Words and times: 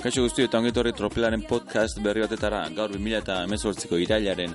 Kaixo 0.00 0.22
guzti 0.24 0.46
eta 0.46 0.56
ongetorri 0.56 0.94
tropelaren 0.96 1.42
podcast 1.44 1.98
berri 2.00 2.22
batetara 2.24 2.62
gaur 2.72 2.88
2000 2.94 3.18
eta 3.18 3.34
emezortziko 3.44 3.98
irailaren 4.00 4.54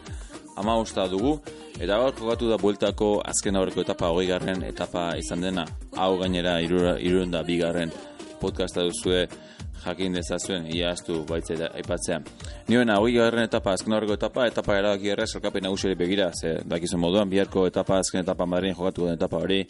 amaosta 0.57 1.03
dugu 1.11 1.35
eta 1.75 1.99
gaur 2.01 2.15
jogatu 2.17 2.47
da 2.49 2.57
bueltako 2.57 3.09
azken 3.29 3.59
aurreko 3.59 3.83
etapa 3.85 4.09
hogei 4.09 4.25
garren 4.31 4.63
etapa 4.65 5.03
izan 5.21 5.45
dena 5.45 5.67
hau 6.01 6.15
gainera 6.17 6.55
iruen 6.65 7.35
da 7.35 7.43
bigarren 7.45 7.93
podcasta 8.41 8.87
duzue 8.87 9.27
jakin 9.83 10.17
dezazuen 10.17 10.65
iaztu 10.73 11.19
baitze 11.29 11.59
aipatzea. 11.67 12.17
Nioena 12.67 12.97
hogei 12.97 13.13
garren 13.19 13.45
etapa 13.45 13.75
azken 13.77 13.93
aurreko 13.93 14.17
etapa 14.17 14.47
etapa 14.49 14.79
erabaki 14.79 15.13
errez 15.13 15.29
elkapen 15.35 15.69
nagusere 15.69 15.99
begira 15.99 16.31
ze 16.33 16.55
dakizun 16.65 17.05
moduan 17.05 17.29
biharko 17.29 17.67
etapa 17.69 17.99
azken 18.01 18.25
etapa 18.25 18.49
Madrid 18.49 18.73
jogatu 18.73 19.05
den 19.05 19.21
etapa 19.21 19.37
hori 19.45 19.61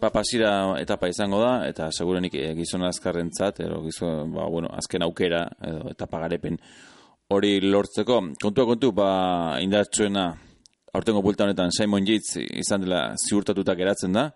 Ba, 0.00 0.08
pasira 0.08 0.80
etapa 0.80 1.10
izango 1.12 1.42
da, 1.42 1.66
eta 1.68 1.90
segurenik 1.92 2.32
e, 2.38 2.54
gizon 2.56 2.86
azkarrentzat, 2.88 3.58
edo 3.66 3.82
gizon, 3.84 4.30
ba, 4.32 4.46
bueno, 4.48 4.70
azken 4.72 5.04
aukera, 5.04 5.42
edo 5.60 5.90
etapa 5.92 6.22
garepen 6.22 6.56
hori 7.36 7.58
lortzeko. 7.60 8.16
Kontua 8.40 8.64
kontu, 8.70 8.94
ba, 8.96 9.10
indartsuena, 9.60 10.24
aurtengo 10.94 11.20
bulta 11.20 11.44
honetan, 11.44 11.74
Simon 11.76 12.08
Yates 12.08 12.40
izan 12.62 12.86
dela 12.86 13.02
ziurtatuta 13.28 13.76
geratzen 13.76 14.16
da, 14.16 14.30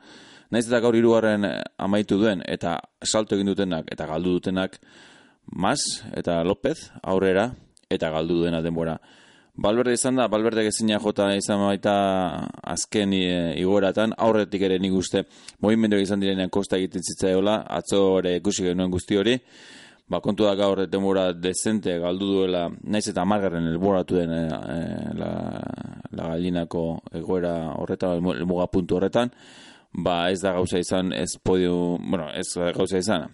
naiz 0.52 0.66
eta 0.68 0.82
gaur 0.84 1.00
irugarren 1.00 1.48
amaitu 1.80 2.20
duen, 2.20 2.44
eta 2.44 2.76
salto 3.00 3.38
egin 3.38 3.54
dutenak, 3.54 3.88
eta 3.88 4.10
galdu 4.10 4.36
dutenak, 4.36 4.78
Mas 5.44 6.04
eta 6.16 6.42
López 6.44 6.90
aurrera, 7.02 7.50
eta 7.92 8.08
galdu 8.12 8.38
duena 8.42 8.62
denbora. 8.64 8.98
Balberde 9.54 9.92
izan 9.94 10.16
da, 10.18 10.26
Balberde 10.26 10.64
gezina 10.66 10.96
jota 10.98 11.28
izan 11.38 11.60
baita 11.62 11.92
azken 12.74 13.12
e, 13.14 13.26
igoratan, 13.60 14.14
aurretik 14.18 14.64
ere 14.66 14.80
nik 14.82 14.96
uste 14.98 15.22
movimendu 15.62 16.00
izan 16.02 16.22
direnean 16.22 16.50
kosta 16.50 16.76
egiten 16.80 17.04
zitzaiola, 17.06 17.60
atzo 17.76 18.00
ere 18.18 18.34
ikusi 18.40 18.66
genuen 18.66 18.90
guzti 18.90 19.20
hori, 19.20 19.36
ba, 20.10 20.18
kontu 20.24 20.48
da 20.48 20.56
gaur 20.58 20.82
demora 20.90 21.28
dezente 21.32 21.94
galdu 22.02 22.32
duela, 22.32 22.64
naiz 22.82 23.06
eta 23.12 23.24
margarren 23.24 23.70
elboratu 23.70 24.18
den 24.18 24.34
e, 24.34 24.42
la, 25.22 25.30
la 26.10 26.32
galinako 26.32 26.84
egoera 27.22 27.54
horretan, 27.78 28.26
muga 28.50 28.66
puntu 28.74 28.98
horretan, 28.98 29.30
ba 29.94 30.24
ez 30.34 30.40
da 30.42 30.56
gauza 30.58 30.82
izan, 30.82 31.14
ez 31.14 31.36
podio, 31.38 31.94
bueno, 32.02 32.26
ez 32.34 32.48
gauza 32.74 32.98
izan, 32.98 33.30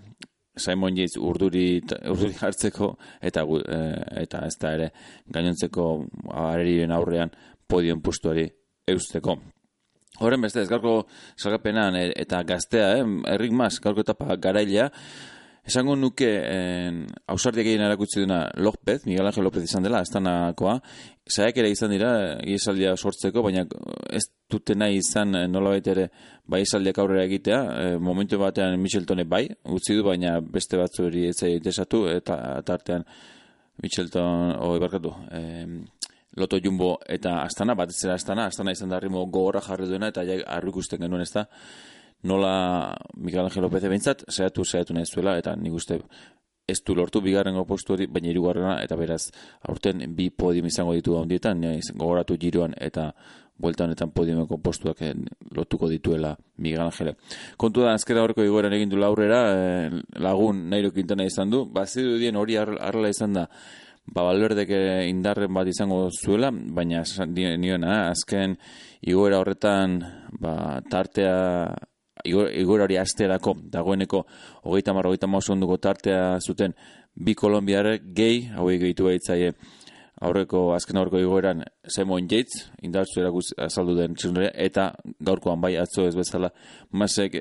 Simon 0.56 0.96
Yates 0.96 1.16
urduri, 1.16 1.80
urduri 2.10 2.34
hartzeko 2.44 2.94
eta 3.22 3.44
e, 3.44 3.80
eta 4.24 4.44
ez 4.46 4.56
da 4.60 4.74
ere 4.78 4.90
gainontzeko 5.26 5.86
areriren 6.34 6.92
aurrean 6.92 7.30
podion 7.68 8.02
pustuari 8.02 8.48
eusteko. 8.90 9.38
Horren 10.20 10.42
beste, 10.42 10.60
ez 10.60 10.68
gaurko 10.68 11.06
salgapenan 11.38 11.96
e, 11.96 12.06
eta 12.24 12.42
gaztea, 12.44 12.90
eh, 12.98 13.04
errik 13.34 13.54
maz, 13.56 13.78
gaurko 13.80 14.02
etapa 14.04 14.36
garailea, 14.36 14.90
esango 15.66 15.96
nuke 15.96 16.28
hausardiak 17.26 17.66
egin 17.66 17.84
erakutsi 17.86 18.24
duna 18.24 18.42
López, 18.56 19.04
Miguel 19.06 19.26
Ángel 19.26 19.44
López 19.44 19.64
izan 19.64 19.82
dela, 19.82 20.00
ez 20.02 20.10
Zaiak 21.30 21.60
ere 21.62 21.70
izan 21.70 21.92
dira, 21.92 22.10
gizaldia 22.42 22.96
sortzeko, 22.96 23.42
baina 23.44 23.62
ez 24.10 24.24
dute 24.50 24.74
nahi 24.74 24.98
izan 24.98 25.36
eh, 25.38 25.46
nola 25.50 25.76
ere 25.78 26.08
bai 26.50 26.62
izaldiak 26.64 26.98
aurrera 26.98 27.26
egitea. 27.28 27.60
E, 27.82 27.98
momentu 28.02 28.38
batean 28.40 28.74
Micheltone 28.82 29.24
bai, 29.24 29.44
utzi 29.76 29.94
du, 29.98 30.04
baina 30.06 30.38
beste 30.40 30.80
batzu 30.80 31.06
hori 31.06 31.28
etzai 31.30 31.52
desatu, 31.62 32.06
eta 32.10 32.36
tartean 32.66 33.06
Michelton, 33.82 34.56
oi 34.66 34.78
barkatu, 34.82 35.14
e, 35.30 35.40
Loto 36.40 36.58
Jumbo 36.62 36.96
eta 37.10 37.40
Astana, 37.44 37.76
bat 37.78 37.90
ez 37.94 38.04
Astana, 38.10 38.48
Astana 38.50 38.74
izan 38.74 38.90
da 38.90 39.00
rimo 39.02 39.24
gogorra 39.26 39.62
jarri 39.62 39.86
duena, 39.90 40.10
eta 40.10 40.26
ja 40.26 40.40
ikusten 40.66 41.00
genuen 41.02 41.22
ez 41.22 41.32
da, 41.34 41.46
nola 42.22 42.96
Miguel 43.16 43.46
Angel 43.46 43.62
López 43.62 43.84
ebintzat, 43.84 44.24
zehatu, 44.30 44.64
zehatu 44.64 44.94
nahi 44.94 45.06
zuela, 45.06 45.38
eta 45.38 45.54
nik 45.56 45.72
uste 45.72 46.00
ez 46.70 46.78
du 46.86 46.94
lortu 46.94 47.20
bigarrengo 47.20 47.64
postu 47.66 47.94
hori, 47.96 48.06
baina 48.06 48.30
irugarrena, 48.30 48.76
eta 48.84 48.96
beraz, 48.96 49.24
aurten 49.68 50.04
bi 50.16 50.30
podium 50.30 50.68
izango 50.70 50.94
ditu 50.94 51.16
handietan, 51.18 51.64
gogoratu 51.94 52.36
giroan 52.38 52.76
eta 52.78 53.10
buelta 53.60 53.84
honetan 53.84 54.12
podiumeko 54.16 54.56
postuak 54.64 55.02
eh, 55.04 55.12
lotuko 55.56 55.90
dituela 55.90 56.32
Miguel 56.64 56.80
Angele. 56.86 57.16
Kontu 57.60 57.84
da, 57.84 57.92
azkera 57.98 58.22
horreko 58.24 58.44
igoeran 58.46 58.72
egin 58.72 58.92
du 58.92 59.00
laurrera, 59.00 59.40
eh, 59.52 60.00
lagun 60.22 60.68
nairo 60.72 60.94
kintana 60.96 61.26
izan 61.28 61.52
du, 61.52 61.66
bazidu 61.74 62.16
dien 62.22 62.38
hori 62.40 62.56
arrela 62.60 63.10
izan 63.12 63.36
da, 63.36 63.46
ba, 64.06 64.24
balberdek 64.24 64.72
indarren 65.10 65.52
bat 65.54 65.68
izango 65.68 66.06
zuela, 66.14 66.50
baina 66.50 67.04
nioena, 67.26 68.06
azken 68.14 68.56
igoera 69.02 69.42
horretan, 69.42 70.00
ba, 70.40 70.54
tartea 70.88 71.36
igor 72.24 72.80
hori 72.86 72.98
asterako 72.98 73.54
dagoeneko 73.72 74.24
hogeita 74.64 74.94
marra, 74.94 75.08
hogeita 75.08 75.52
onduko 75.52 75.76
tartea 75.76 76.38
zuten 76.40 76.74
bi 77.14 77.34
kolombiare 77.34 77.98
gehi, 78.14 78.48
hauei 78.56 78.78
gehitu 78.78 79.04
behitzaie 79.04 79.52
aurreko 80.20 80.74
azken 80.74 80.98
aurreko 81.00 81.18
igoeran 81.18 81.64
Simon 81.88 82.28
Yates, 82.30 82.70
indartzu 82.82 83.20
erakuz 83.20 83.46
azaldu 83.56 83.96
den 83.96 84.14
txirundaria, 84.14 84.52
eta 84.54 84.92
gaurkoan 85.20 85.60
bai 85.60 85.76
atzo 85.80 86.06
ez 86.06 86.14
bezala, 86.16 86.52
masek 86.92 87.40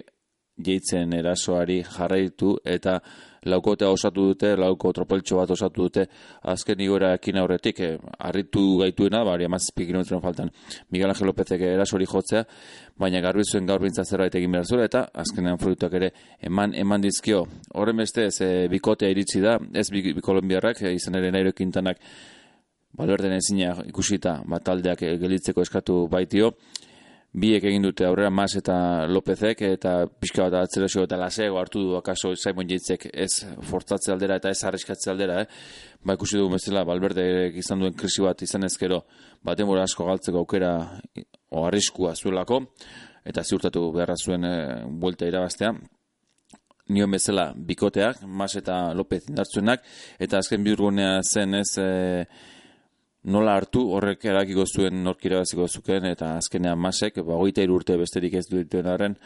Yatesen 0.59 1.13
erasoari 1.15 1.81
jarraitu 1.87 2.57
eta 2.67 2.99
laukotea 3.47 3.89
osatu 3.89 4.25
dute, 4.31 4.53
lauko 4.59 4.91
tropeltxo 4.93 5.37
bat 5.39 5.51
osatu 5.55 5.85
dute, 5.87 6.05
azken 6.51 6.81
igora 6.83 7.13
ekin 7.15 7.39
aurretik, 7.39 7.79
eh, 7.79 7.97
arritu 8.27 8.63
gaituena, 8.81 9.23
bari 9.23 9.45
amazizpi 9.45 9.85
kilometron 9.87 10.21
faltan, 10.21 10.51
Miguel 10.91 11.09
Angel 11.09 11.27
Lópezek 11.27 11.61
erasori 11.61 12.05
jotzea, 12.05 12.43
baina 12.97 13.21
garbi 13.21 13.43
zuen 13.43 13.65
gaur 13.65 13.79
bintza 13.81 14.03
zerbait 14.03 14.35
egin 14.35 14.51
behar 14.51 14.65
zuela, 14.65 14.85
eta 14.85 15.05
azkenean 15.13 15.57
fruituak 15.57 15.93
ere 15.93 16.11
eman, 16.41 16.75
eman 16.75 17.01
dizkio. 17.01 17.45
Horren 17.73 17.97
beste, 17.97 18.25
ez 18.25 18.41
e, 18.41 18.67
bikotea 18.67 19.09
iritsi 19.09 19.41
da, 19.41 19.57
ez 19.73 19.89
bi, 19.89 20.01
bi 20.13 20.21
kolombiarrak, 20.21 20.83
e, 20.83 20.93
izan 20.93 21.15
ere 21.15 21.31
nairo 21.31 21.49
ekintanak, 21.55 21.97
balberden 22.99 23.37
ezina 23.37 23.75
ikusita, 23.87 24.41
bat 24.49 24.63
taldeak 24.65 24.99
gelitzeko 25.21 25.61
eskatu 25.61 26.07
baitio, 26.11 26.51
biek 27.33 27.63
egin 27.63 27.83
dute 27.85 28.05
aurrera 28.05 28.29
Mas 28.33 28.55
eta 28.57 29.05
Lopezek 29.07 29.61
eta 29.67 29.93
pixka 30.09 30.47
bat 30.47 30.63
atzerazio 30.63 31.03
eta 31.05 31.17
lasego 31.17 31.59
hartu 31.59 31.83
du 31.83 31.95
akaso 31.97 32.33
Simon 32.35 32.67
Jaitzek 32.69 33.05
ez 33.13 33.45
fortzatze 33.69 34.11
aldera 34.11 34.39
eta 34.41 34.49
ez 34.49 34.63
arriskatze 34.63 35.11
aldera, 35.11 35.41
eh? 35.43 35.45
Ba 36.03 36.15
ikusi 36.17 36.39
dugu 36.39 36.55
bezala 36.55 36.83
Balberde 36.85 37.51
izan 37.55 37.79
duen 37.79 37.93
krisi 37.93 38.25
bat 38.25 38.41
izan 38.41 38.65
ezkero 38.65 39.03
baten 39.45 39.67
bora 39.67 39.83
asko 39.83 40.05
galtzeko 40.05 40.41
aukera 40.41 40.73
o 41.51 41.65
arriskua 41.67 42.15
zuelako 42.15 42.63
eta 43.25 43.43
ziurtatu 43.43 43.91
beharra 43.93 44.15
zuen 44.17 44.45
e, 44.45 44.53
buelta 44.89 45.27
irabaztea. 45.27 45.73
Nion 46.89 47.11
bezala 47.11 47.51
bikoteak, 47.53 48.23
Mas 48.25 48.55
eta 48.57 48.93
Lopez 48.97 49.27
indartzuenak 49.29 49.83
eta 50.19 50.39
azken 50.41 50.63
biurgunea 50.63 51.19
zen 51.21 51.61
ez... 51.61 51.75
E, 51.77 52.57
nola 53.23 53.55
hartu 53.59 53.83
horrek 53.95 54.23
erakiko 54.31 54.65
zuen 54.65 55.03
nork 55.03 55.25
irabaziko 55.25 55.67
zuken 55.67 56.05
eta 56.11 56.35
azkenean 56.37 56.79
masek, 56.79 57.19
ba, 57.25 57.35
goita 57.35 57.63
urte 57.67 57.97
besterik 57.97 58.33
ez 58.39 58.45
dituen 58.47 58.87
arren, 58.87 59.17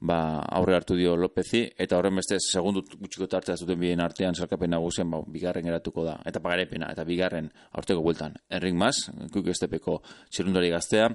ba, 0.00 0.40
aurre 0.58 0.74
hartu 0.76 0.96
dio 0.96 1.14
Lopezi, 1.16 1.62
eta 1.78 1.98
horren 1.98 2.16
beste 2.16 2.38
segundu 2.40 2.82
gutxiko 2.98 3.28
tartea 3.30 3.56
zuten 3.56 3.78
bien 3.78 4.00
artean 4.00 4.34
salkapen 4.34 4.70
nagusen, 4.70 5.10
ba, 5.10 5.20
bigarren 5.26 5.68
eratuko 5.68 6.04
da, 6.04 6.18
eta 6.26 6.40
pagarepena, 6.40 6.90
eta 6.92 7.04
bigarren 7.04 7.50
aurteko 7.72 8.02
bueltan, 8.02 8.34
erring 8.50 8.78
mas, 8.78 9.10
kuk 9.32 9.52
estepeko 9.52 10.00
txirundari 10.30 10.72
gaztea, 10.72 11.10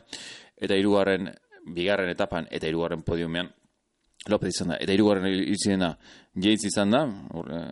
eta 0.57 0.77
hirugarren 0.77 1.31
bigarren 1.73 2.09
etapan, 2.13 2.47
eta 2.51 2.69
hirugarren 2.69 3.03
podiumean, 3.03 3.49
Lopez 4.29 4.49
izan 4.53 4.73
da, 4.73 4.77
eta 4.83 4.93
irugarren 4.93 5.27
izan 5.47 5.83
da, 5.83 5.91
jeitz 6.35 6.65
izan 6.69 6.91
da, 6.91 7.03
eh, 7.07 7.63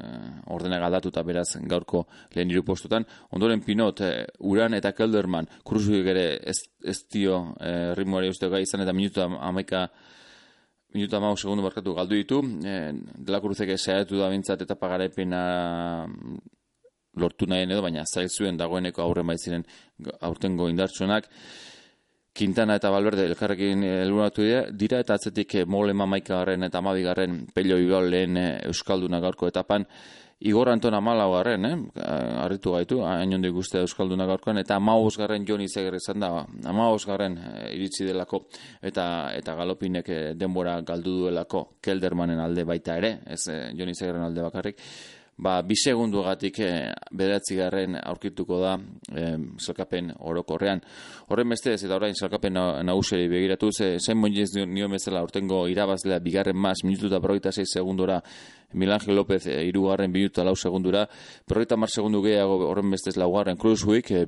ordena 0.56 0.80
galdatu 0.80 1.12
beraz 1.26 1.48
gaurko 1.62 2.06
lehen 2.36 2.52
iru 2.52 2.64
postutan, 2.64 3.06
ondoren 3.32 3.62
Pinot, 3.62 4.02
eh, 4.02 4.26
Uran 4.40 4.74
eta 4.74 4.92
Kelderman, 4.92 5.48
kruzuik 5.64 6.08
ere 6.08 6.40
ez, 6.44 6.58
ez 6.84 6.98
dio 7.12 7.56
e, 7.60 7.94
ritmoari 7.96 8.30
uste 8.30 8.50
gai 8.50 8.62
izan, 8.62 8.82
eta 8.82 8.94
minuta 8.94 9.26
amaika, 9.26 9.88
minuta 10.94 11.18
amau 11.18 11.36
segundu 11.38 11.64
barkatu 11.64 11.94
galdu 11.94 12.16
ditu, 12.16 12.42
e, 12.66 12.92
dela 13.18 13.42
kruzek 13.42 13.70
esaiatu 13.76 14.18
da 14.18 14.30
bintzat 14.30 14.62
eta 14.62 14.76
pagarepena 14.76 16.08
mm, 16.08 16.38
lortu 17.22 17.48
nahi 17.48 17.66
edo, 17.68 17.82
baina 17.82 18.04
zail 18.06 18.30
zuen 18.30 18.58
dagoeneko 18.58 19.02
aurren 19.02 19.28
baitziren 19.28 19.66
aurtengo 20.22 20.70
indartsuenak, 20.70 21.30
Quintana 22.36 22.76
eta 22.76 22.90
Valverde 22.92 23.24
elkarrekin 23.30 23.86
helburatu 23.88 24.44
dira, 24.44 24.66
dira 24.68 25.00
eta 25.00 25.16
atzetik 25.16 25.54
eh, 25.62 25.66
Molema 25.66 26.04
maikagarren 26.10 26.68
eta 26.68 26.82
amabigarren 26.82 27.46
pelio 27.56 27.78
ibal 27.80 28.10
lehen 28.12 28.36
eh, 28.36 28.50
Euskalduna 28.68 29.22
gaurko 29.24 29.48
etapan, 29.48 29.86
Igor 30.44 30.68
Antona 30.68 31.00
Malau 31.00 31.30
garren, 31.32 31.64
eh? 31.64 31.76
arritu 32.44 32.74
gaitu, 32.76 33.00
hain 33.08 33.32
hondi 33.38 33.54
guztia 33.56 33.80
Euskalduna 33.86 34.28
gaurkoan, 34.28 34.60
eta 34.60 34.76
amaus 34.76 35.16
garren 35.16 35.46
Joni 35.48 35.70
Zeger 35.72 35.96
izan 35.96 36.20
da, 36.20 36.32
amaus 36.68 37.06
garren 37.08 37.38
eh, 37.40 37.70
iritsi 37.78 38.04
delako, 38.10 38.44
eta 38.84 39.06
eta 39.38 39.56
galopinek 39.56 40.12
denbora 40.36 40.82
galdu 40.84 41.22
duelako 41.22 41.70
Keldermanen 41.82 42.44
alde 42.44 42.68
baita 42.68 43.00
ere, 43.00 43.22
ez 43.32 43.46
Joni 43.80 43.96
Zegerren 43.96 44.28
alde 44.28 44.44
bakarrik, 44.44 44.84
ba, 45.38 45.62
bi 45.62 45.76
segundu 45.76 46.24
gatik 46.24 46.60
e, 46.64 46.70
bederatzi 47.12 47.58
garren 47.60 47.98
aurkituko 48.00 48.60
da 48.62 48.76
e, 49.12 49.26
zelkapen 49.60 50.14
orokorrean. 50.20 50.82
Horren 51.28 51.52
beste 51.52 51.74
ez, 51.74 51.82
eta 51.84 51.98
orain 51.98 52.16
zelkapen 52.16 52.56
naguseri 52.88 53.28
begiratu, 53.32 53.72
ze, 53.72 53.96
zen 54.00 54.18
moinez 54.18 54.52
nio 54.56 54.88
bezala 54.92 55.24
urtengo 55.24 55.66
irabazlea 55.72 56.20
bigarren 56.24 56.58
maz, 56.58 56.78
minutu 56.84 57.10
eta 57.12 57.20
berroita 57.20 57.52
zei 57.52 57.66
segundura, 57.66 58.22
Milangel 58.74 59.16
López 59.16 59.46
e, 59.48 59.60
irugarren 59.68 60.12
minutu 60.12 60.44
lau 60.44 60.56
segundura, 60.56 61.06
berroita 61.48 61.78
mar 61.78 61.90
segundu 61.90 62.22
gehiago 62.24 62.62
horren 62.70 62.92
bestez 62.92 63.18
laugarren 63.18 63.58
Cruzwick, 63.58 64.12
e, 64.12 64.26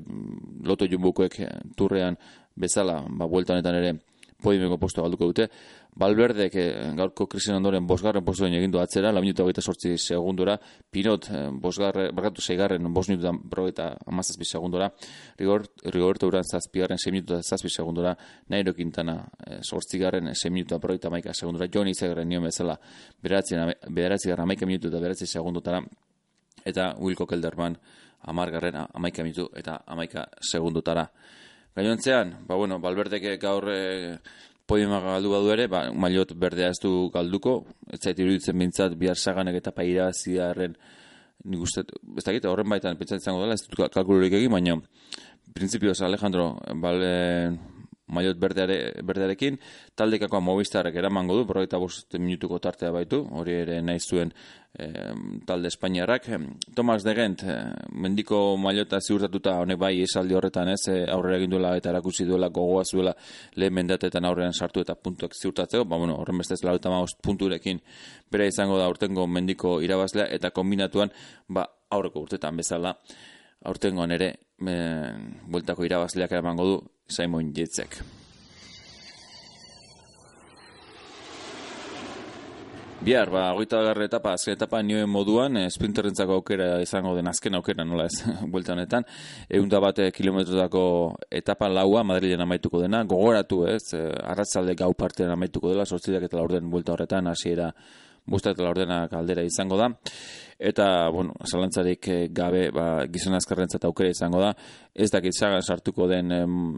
loto 0.64 0.88
jumbukoek 0.88 1.40
e, 1.40 1.50
turrean 1.76 2.20
bezala, 2.56 3.04
ba, 3.08 3.28
buelta 3.28 3.54
honetan 3.54 3.80
ere, 3.80 3.98
podiumeko 4.42 4.78
posto 4.78 5.02
galduko 5.02 5.28
dute. 5.32 5.48
Balberdek 5.98 6.56
eh, 6.62 6.66
gaurko 6.98 7.26
krisen 7.30 7.58
ondoren 7.58 7.88
bosgarren 7.90 8.26
postoen 8.26 8.54
egin 8.54 8.72
du 8.72 8.80
atzera, 8.80 9.12
la 9.12 9.22
minutu 9.22 9.46
gaita 9.48 9.64
sortzi 9.66 9.96
segundura, 9.98 10.58
Pinot 10.92 11.30
eh, 11.34 11.48
bosgarre, 11.52 12.12
barkatu 12.14 12.42
zeigarren 12.42 12.92
bos 12.94 13.08
minutu 13.10 13.26
da 13.76 13.88
amazazpi 14.06 14.46
segundura, 14.46 14.92
Rigorto 15.40 16.28
uran 16.28 16.46
zazpigarren 16.46 17.02
sei 17.02 17.12
minutu 17.12 17.34
da 17.34 17.42
zazpi 17.42 17.70
segundura, 17.70 18.16
Nairo 18.50 18.74
Quintana 18.74 19.24
eh, 19.48 19.60
sortzigarren 19.64 20.34
sei 20.36 20.52
minutu 20.52 20.78
da 20.78 21.10
maika 21.10 21.34
segundura, 21.34 21.68
Joni 21.74 21.96
Zegarren 21.96 22.28
nio 22.28 22.42
bezala 22.42 22.78
bederatzi 23.22 24.30
garra 24.30 24.46
maika 24.46 24.66
minutu 24.66 24.90
da 24.90 25.00
bederatzi 25.00 25.26
segundutara, 25.26 25.82
eta 26.64 26.94
Wilco 27.00 27.26
Kelderman 27.26 27.78
amargarren 28.22 28.86
amaika 28.94 29.24
minutu 29.24 29.50
eta 29.56 29.82
amaika 29.88 30.28
segundutara. 30.42 31.08
Gainontzean, 31.78 32.34
ba 32.50 32.58
bueno, 32.58 32.80
Balberdek 32.82 33.28
gaur 33.38 33.70
e, 33.70 34.18
podiuma 34.66 34.98
galdu 35.04 35.30
badu 35.30 35.52
ere, 35.54 35.68
ba, 35.70 35.84
mailot 35.94 36.34
berdea 36.34 36.72
ez 36.74 36.80
du 36.82 37.12
galduko, 37.14 37.60
ez 37.94 38.00
zait 38.02 38.18
iruditzen 38.18 38.58
bintzat 38.58 38.96
bihar 38.98 39.16
saganek 39.18 39.60
eta 39.62 39.72
paira 39.76 40.10
zidarren 40.12 40.74
nik 41.46 41.62
uste, 41.62 41.84
ez 42.18 42.26
dakit, 42.26 42.48
horren 42.50 42.70
baitan 42.70 42.98
pentsatzen 42.98 43.30
zango 43.30 43.44
dela, 43.44 43.54
ez 43.54 43.64
dut 43.64 43.94
kalkulurik 43.94 44.34
egin, 44.40 44.52
baina 44.52 44.80
prinsipioz 45.54 46.00
Alejandro, 46.02 46.50
bale, 46.82 47.12
maiot 48.08 48.40
berdeare, 48.40 48.78
berdearekin, 49.04 49.60
taldekako 49.96 50.42
mobistarrek 50.42 50.96
eramango 50.96 51.36
du, 51.36 51.46
berroita 51.50 51.80
bost 51.82 52.16
minutuko 52.20 52.60
tartea 52.64 52.92
baitu, 52.96 53.24
hori 53.32 53.60
ere 53.66 53.82
nahi 53.82 54.00
zuen 54.00 54.34
talde 55.46 55.68
Espainiarrak. 55.68 56.28
Tomas 56.76 57.04
de 57.04 57.16
Gent, 57.16 57.44
eh, 57.44 57.74
mendiko 57.92 58.58
maiota 58.58 59.00
ziurtatuta, 59.02 59.56
honek 59.62 59.78
bai 59.78 60.02
esaldi 60.04 60.36
horretan 60.36 60.70
ez, 60.70 60.88
eh, 60.88 61.06
aurrera 61.10 61.38
egin 61.38 61.50
duela 61.50 61.76
eta 61.76 61.90
erakusi 61.90 62.26
duela 62.26 62.50
gogoa 62.50 62.84
zuela 62.86 63.16
lehen 63.56 63.74
mendatetan 63.74 64.26
aurrean 64.26 64.54
sartu 64.54 64.82
eta 64.82 64.96
puntuak 64.96 65.34
ziurtatzeko, 65.34 65.86
ba, 65.86 65.98
bueno, 65.98 66.16
horren 66.16 66.38
bestez 66.38 66.64
lau 66.64 66.76
eta 66.76 66.90
punturekin 67.24 67.82
bere 68.32 68.48
izango 68.48 68.78
da 68.78 68.88
urtengo 68.88 69.26
mendiko 69.28 69.82
irabazlea 69.82 70.28
eta 70.30 70.52
kombinatuan, 70.52 71.10
ba, 71.48 71.66
aurreko 71.90 72.20
urtetan 72.20 72.58
bezala, 72.58 72.96
aurtengoan 73.66 74.12
ere, 74.12 74.36
bueltako 74.60 75.86
irabazleak 75.86 76.32
eramango 76.32 76.66
du, 76.66 76.78
Simon 77.08 77.54
Jetzek. 77.56 78.02
Bihar, 82.98 83.30
ba, 83.30 83.52
goita 83.54 83.78
garra 83.86 84.08
etapa, 84.10 84.32
azken 84.34 84.56
etapa 84.58 84.82
nioen 84.82 85.08
moduan, 85.08 85.56
e, 85.62 85.68
sprinterrentzako 85.72 86.40
aukera 86.40 86.82
izango 86.82 87.14
den 87.16 87.30
azken 87.30 87.56
aukera, 87.56 87.86
nola 87.86 88.08
ez, 88.10 88.24
buelta 88.52 88.74
honetan, 88.74 89.06
egun 89.48 89.70
da 89.70 89.80
bate 89.80 90.10
kilometrotako 90.12 90.82
etapa 91.40 91.70
laua, 91.70 92.02
Madrilen 92.04 92.42
amaituko 92.44 92.82
dena, 92.82 93.04
gogoratu 93.08 93.62
ez, 93.70 93.84
e, 93.94 94.02
arratzalde 94.34 94.76
gau 94.76 94.90
partean 94.98 95.32
amaituko 95.38 95.72
dela, 95.72 95.86
sortzidak 95.86 96.26
eta 96.28 96.42
laurden 96.42 96.68
buelta 96.74 96.96
horretan, 96.98 97.30
hasiera 97.32 97.70
busta 98.28 98.52
eta 98.52 98.64
laurdenak 98.64 99.14
aldera 99.14 99.44
izango 99.48 99.78
da 99.80 99.92
eta, 100.60 101.10
bueno, 101.10 101.34
zalantzarik 101.46 102.08
eh, 102.08 102.28
gabe, 102.32 102.70
ba, 102.74 103.06
gizon 103.12 103.38
azkarrentzat 103.38 103.86
aukera 103.86 104.10
izango 104.10 104.42
da, 104.42 104.54
ez 104.94 105.10
dakit 105.14 105.36
zagan 105.36 105.62
sartuko 105.62 106.08
den, 106.10 106.34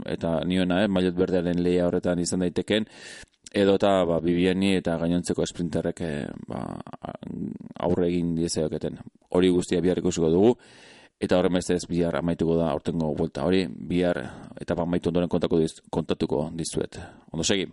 eta 0.05 0.39
niona, 0.45 0.83
eh, 0.83 0.91
maiot 0.91 1.15
berdearen 1.15 1.61
lehia 1.63 1.87
horretan 1.87 2.19
izan 2.19 2.43
daiteken, 2.43 2.87
edo 3.55 3.77
eta, 3.79 3.93
ba, 4.05 4.19
bibieni 4.23 4.75
eta 4.77 4.97
gainontzeko 4.99 5.45
esprinterrek, 5.47 6.01
eh, 6.01 6.27
ba, 6.47 6.65
aurre 7.87 8.09
egin 8.09 8.35
diezeoketen. 8.35 8.99
Hori 9.35 9.49
guztia 9.55 9.81
bihar 9.81 10.03
ikusiko 10.03 10.29
dugu, 10.33 10.53
eta 11.19 11.39
horren 11.39 11.55
beste 11.59 11.75
ez 11.75 11.87
bihar 11.87 12.19
amaituko 12.19 12.59
da 12.59 12.69
aurtengo 12.73 13.13
vuelta 13.15 13.47
hori, 13.47 13.65
bihar 13.67 14.21
eta 14.59 14.75
amaitu 14.79 15.11
ondoren 15.11 15.31
kontatuko 15.31 16.49
dizuet. 16.55 16.99
Ondo 17.31 17.43
segi. 17.43 17.67